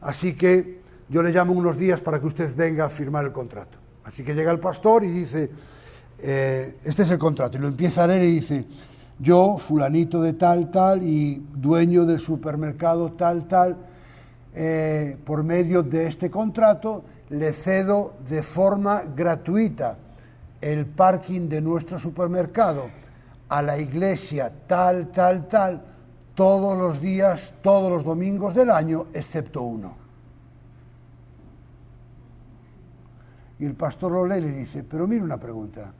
[0.00, 3.78] Así que yo le llamo unos días para que usted venga a firmar el contrato.
[4.04, 5.50] Así que llega el pastor y dice,
[6.18, 8.66] eh, este es el contrato, y lo empieza a leer y dice,
[9.20, 13.76] yo, fulanito de tal, tal, y dueño del supermercado tal, tal,
[14.54, 19.96] eh, por medio de este contrato, le cedo de forma gratuita
[20.60, 22.90] el parking de nuestro supermercado
[23.52, 25.82] a la iglesia tal, tal, tal,
[26.34, 29.94] todos los días, todos los domingos del año, excepto uno.
[33.58, 35.92] Y el pastor lo lee y le dice, pero mire una pregunta,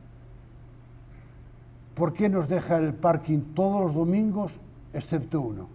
[1.95, 4.57] ¿por qué nos deja el parking todos los domingos
[4.95, 5.69] excepto uno?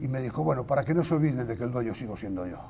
[0.00, 2.46] Y me dijo, bueno, para que no se olviden de que el dueño sigo siendo
[2.46, 2.60] yo.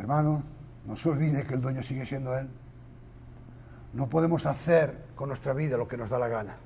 [0.00, 0.42] Hermano,
[0.86, 2.48] no se olvide que el dueño sigue siendo él.
[3.92, 6.56] No podemos hacer con nuestra vida lo que nos da la gana.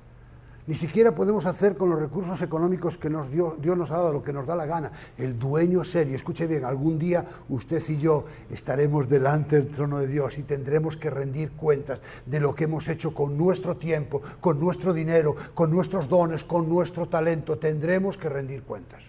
[0.67, 4.31] Ni siquiera podemos hacer con los recursos económicos que Dios nos ha dado lo que
[4.31, 4.89] nos da la gana.
[5.17, 10.07] El dueño serio, escuche bien, algún día usted y yo estaremos delante del trono de
[10.07, 14.61] Dios y tendremos que rendir cuentas de lo que hemos hecho con nuestro tiempo, con
[14.61, 17.59] nuestro dinero, con nuestros dones, con nuestro talento.
[17.59, 19.03] Tendremos que rendir cuentas.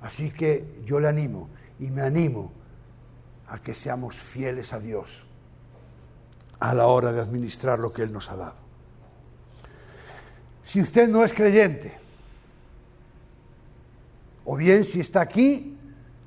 [0.00, 2.52] Así que yo le animo y me animo
[3.48, 5.24] a que seamos fieles a Dios
[6.60, 8.56] a la hora de administrar lo que Él nos ha dado.
[10.62, 11.96] Si usted no es creyente,
[14.44, 15.76] o bien si está aquí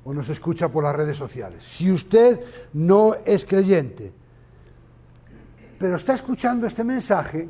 [0.04, 2.40] o nos escucha por las redes sociales, si usted
[2.72, 4.12] no es creyente,
[5.78, 7.48] pero está escuchando este mensaje,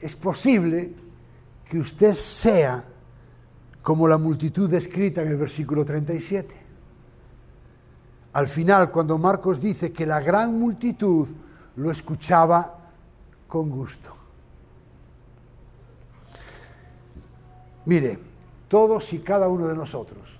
[0.00, 0.92] es posible
[1.68, 2.84] que usted sea
[3.82, 6.61] como la multitud descrita en el versículo 37.
[8.32, 11.28] Al final, cuando Marcos dice que la gran multitud
[11.76, 12.78] lo escuchaba
[13.46, 14.16] con gusto.
[17.84, 18.18] Mire,
[18.68, 20.38] todos y cada uno de nosotros,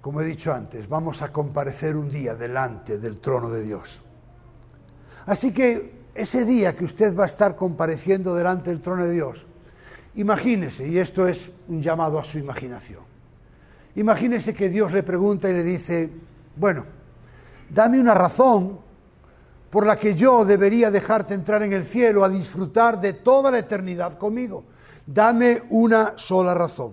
[0.00, 4.00] como he dicho antes, vamos a comparecer un día delante del trono de Dios.
[5.26, 9.44] Así que ese día que usted va a estar compareciendo delante del trono de Dios,
[10.14, 13.02] imagínese, y esto es un llamado a su imaginación,
[13.94, 16.10] imagínese que Dios le pregunta y le dice,
[16.56, 16.95] bueno,
[17.70, 18.78] dame una razón
[19.70, 23.58] por la que yo debería dejarte entrar en el cielo a disfrutar de toda la
[23.58, 24.64] eternidad conmigo.
[25.06, 26.92] Dame una sola razón.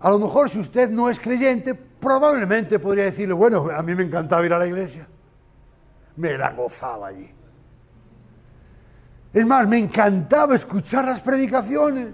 [0.00, 4.02] A lo mejor si usted no es creyente, probablemente podría decirle, bueno, a mí me
[4.02, 5.08] encantaba ir a la iglesia.
[6.16, 7.30] Me la gozaba allí.
[9.32, 12.08] Es más, me encantaba escuchar las predicaciones.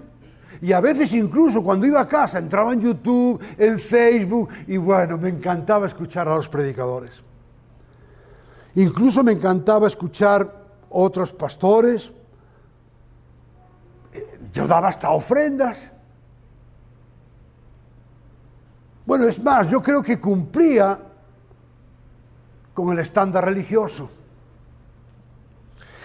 [0.61, 5.17] Y a veces incluso cuando iba a casa entraba en YouTube, en Facebook, y bueno,
[5.17, 7.23] me encantaba escuchar a los predicadores.
[8.75, 12.13] Incluso me encantaba escuchar otros pastores,
[14.53, 15.91] yo daba hasta ofrendas.
[19.05, 20.99] Bueno, es más, yo creo que cumplía
[22.73, 24.09] con el estándar religioso.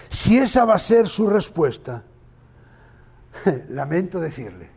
[0.09, 2.03] Si esa va a ser su respuesta,
[3.69, 4.69] lamento decirle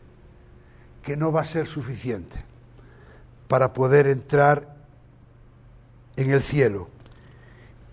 [1.03, 2.43] que no va a ser suficiente
[3.49, 4.77] para poder entrar
[6.17, 6.89] en el cielo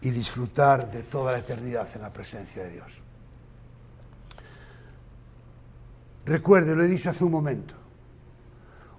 [0.01, 2.91] y disfrutar de toda la eternidad en la presencia de Dios.
[6.25, 7.73] Recuerde, lo he dicho hace un momento,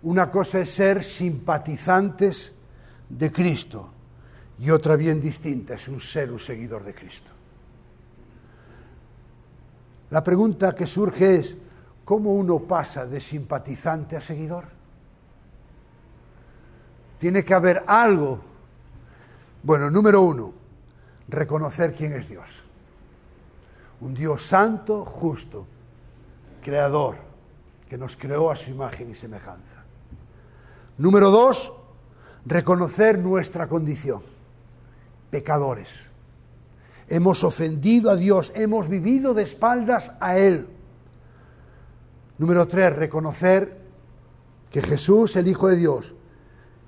[0.03, 2.55] una cosa es ser simpatizantes
[3.09, 3.91] de Cristo
[4.59, 7.38] y otra bien distinta es un ser un seguidor de Cristo.
[10.11, 11.57] La pregunta que surge es,
[12.05, 14.65] ¿cómo uno pasa de simpatizante a seguidor?
[17.19, 18.41] Tiene que haber algo.
[19.63, 20.53] Bueno, número uno,
[21.29, 22.63] reconocer quién es Dios.
[24.01, 25.67] Un Dios santo, justo,
[26.63, 27.17] creador,
[27.89, 29.83] que nos creó a su imagen y semejanza.
[30.97, 31.73] Número dos,
[32.47, 34.23] reconocer nuestra condición,
[35.31, 36.08] pecadores.
[37.09, 40.69] Hemos ofendido a Dios, hemos vivido de espaldas a Él.
[42.37, 43.79] Número tres, reconocer
[44.71, 46.15] que Jesús, el Hijo de Dios,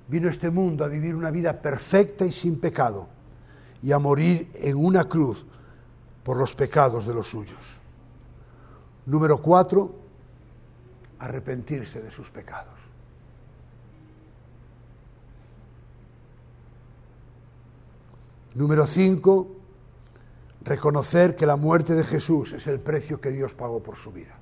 [0.07, 3.07] vino a este mundo a vivir una vida perfecta y sin pecado
[3.81, 5.45] y a morir en una cruz
[6.23, 7.79] por los pecados de los suyos.
[9.05, 9.95] Número cuatro,
[11.19, 12.79] arrepentirse de sus pecados.
[18.53, 19.60] Número cinco,
[20.63, 24.35] reconocer que la muerte de Jesús es el precio que Dios pagó por su vida.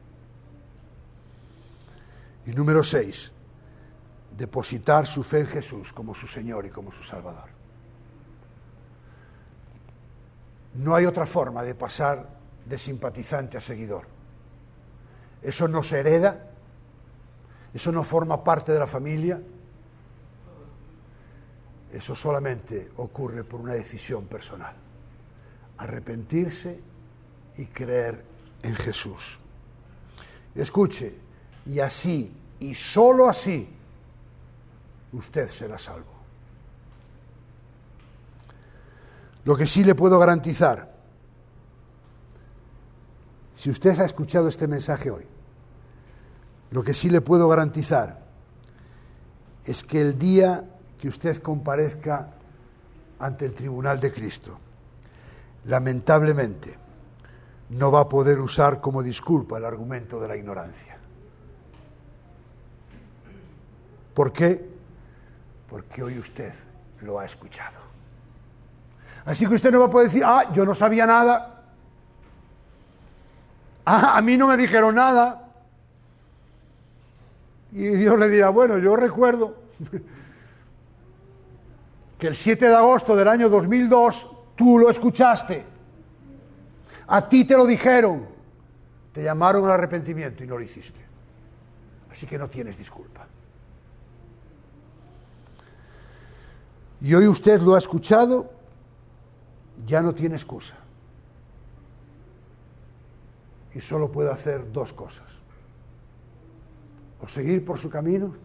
[2.45, 3.32] Y número seis,
[4.36, 7.49] depositar su fe en Jesús como su Señor y como su Salvador.
[10.76, 12.30] No hay otra forma de pasar
[12.65, 14.05] de simpatizante a seguidor.
[15.41, 16.51] Eso no se hereda,
[17.74, 19.41] eso no forma parte de la familia,
[21.91, 24.89] eso solamente ocurre por una decisión personal.
[25.80, 26.80] Arrepentirse
[27.58, 28.24] y creer
[28.64, 29.38] en Jesús.
[30.56, 31.18] Escuche,
[31.66, 33.68] y así, y sólo así,
[35.14, 36.20] usted será salvo.
[39.46, 40.94] Lo que sí le puedo garantizar,
[43.56, 45.26] si usted ha escuchado este mensaje hoy,
[46.72, 48.22] lo que sí le puedo garantizar
[49.66, 50.64] es que el día
[51.00, 52.34] que usted comparezca
[53.20, 54.58] ante el tribunal de Cristo,
[55.66, 56.78] lamentablemente
[57.70, 60.97] no va a poder usar como disculpa el argumento de la ignorancia.
[64.14, 64.68] ¿Por qué?
[65.70, 66.53] Porque hoy usted
[67.01, 67.78] lo ha escuchado.
[69.26, 71.64] Así que usted no va a poder decir, ah, yo no sabía nada.
[73.86, 75.47] Ah, a mí no me dijeron nada.
[77.72, 79.55] Y Dios le dirá, bueno, yo recuerdo
[82.18, 84.28] que el 7 de agosto del año 2002
[84.60, 85.64] tú lo escuchaste.
[87.07, 88.28] A ti te lo dijeron.
[89.14, 90.99] Te llamaron al arrepentimiento y no lo hiciste.
[92.12, 93.26] Así que no tienes disculpa.
[96.99, 98.51] Y hoy usted lo ha escuchado,
[99.86, 100.76] ya no tiene excusa.
[103.74, 105.32] Y solo puede hacer dos cosas.
[107.22, 108.36] O seguir por su camino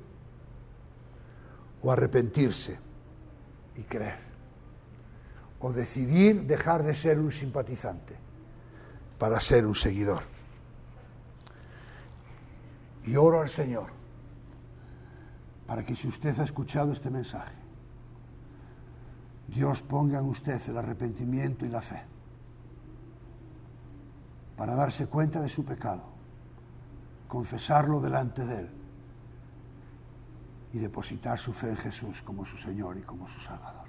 [1.83, 2.79] o arrepentirse
[3.75, 4.24] y creer.
[5.65, 8.15] O decidir dejar de ser un simpatizante
[9.19, 10.21] para ser un seguidor.
[13.05, 13.89] Y oro al Señor
[15.67, 17.55] para que si usted ha escuchado este mensaje,
[19.49, 22.03] Dios ponga en usted el arrepentimiento y la fe
[24.59, 26.03] para darse cuenta de su pecado,
[27.27, 28.71] confesarlo delante de Él
[30.75, 33.84] y depositar su fe en Jesús como su Señor y como su Salvador.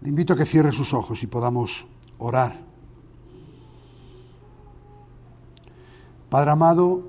[0.00, 1.86] Le invito a que cierre sus ojos y podamos
[2.18, 2.56] orar.
[6.30, 7.08] Padre amado,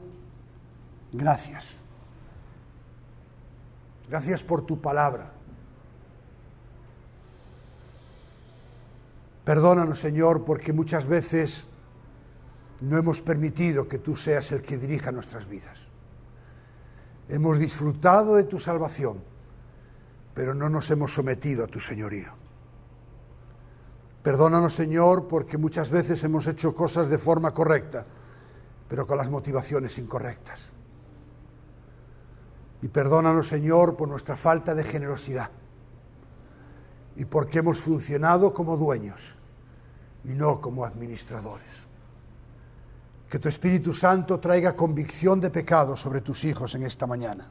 [1.12, 1.80] gracias.
[4.10, 5.32] Gracias por tu palabra.
[9.46, 11.66] Perdónanos, Señor, porque muchas veces
[12.82, 15.88] no hemos permitido que tú seas el que dirija nuestras vidas.
[17.28, 19.22] Hemos disfrutado de tu salvación,
[20.34, 22.39] pero no nos hemos sometido a tu señorío.
[24.24, 28.06] Perdónanos, Señor, porque muchas veces hemos hecho cosas de forma correcta,
[28.88, 30.72] pero con las motivaciones incorrectas.
[32.82, 35.52] Y perdónanos, Señor, por nuestra falta de generosidad
[37.16, 39.36] y porque hemos funcionado como dueños
[40.24, 41.86] y no como administradores.
[43.30, 47.48] Que tu Espíritu Santo traiga convicción de pecado sobre tus hijos en esta mañana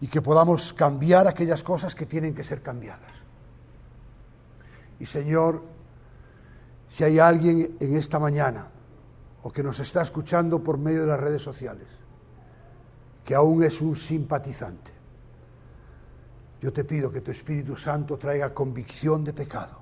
[0.00, 3.21] y que podamos cambiar aquellas cosas que tienen que ser cambiadas.
[5.02, 5.64] Y Señor,
[6.88, 8.68] si hay alguien en esta mañana
[9.42, 11.88] o que nos está escuchando por medio de las redes sociales,
[13.24, 14.92] que aún es un simpatizante,
[16.60, 19.80] yo te pido que tu Espíritu Santo traiga convicción de pecado,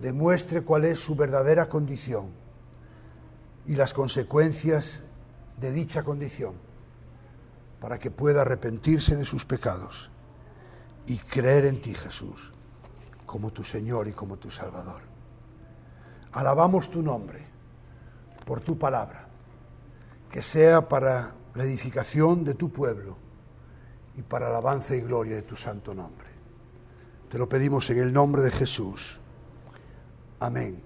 [0.00, 2.30] le muestre cuál es su verdadera condición
[3.64, 5.04] y las consecuencias
[5.60, 6.54] de dicha condición,
[7.78, 10.10] para que pueda arrepentirse de sus pecados
[11.06, 12.53] y creer en ti, Jesús,
[13.34, 15.00] como tu Señor y como tu Salvador.
[16.34, 17.44] Alabamos tu nombre
[18.46, 19.26] por tu palabra,
[20.30, 23.16] que sea para la edificación de tu pueblo
[24.16, 26.28] y para alabanza y gloria de tu santo nombre.
[27.28, 29.18] Te lo pedimos en el nombre de Jesús.
[30.38, 30.80] Amén.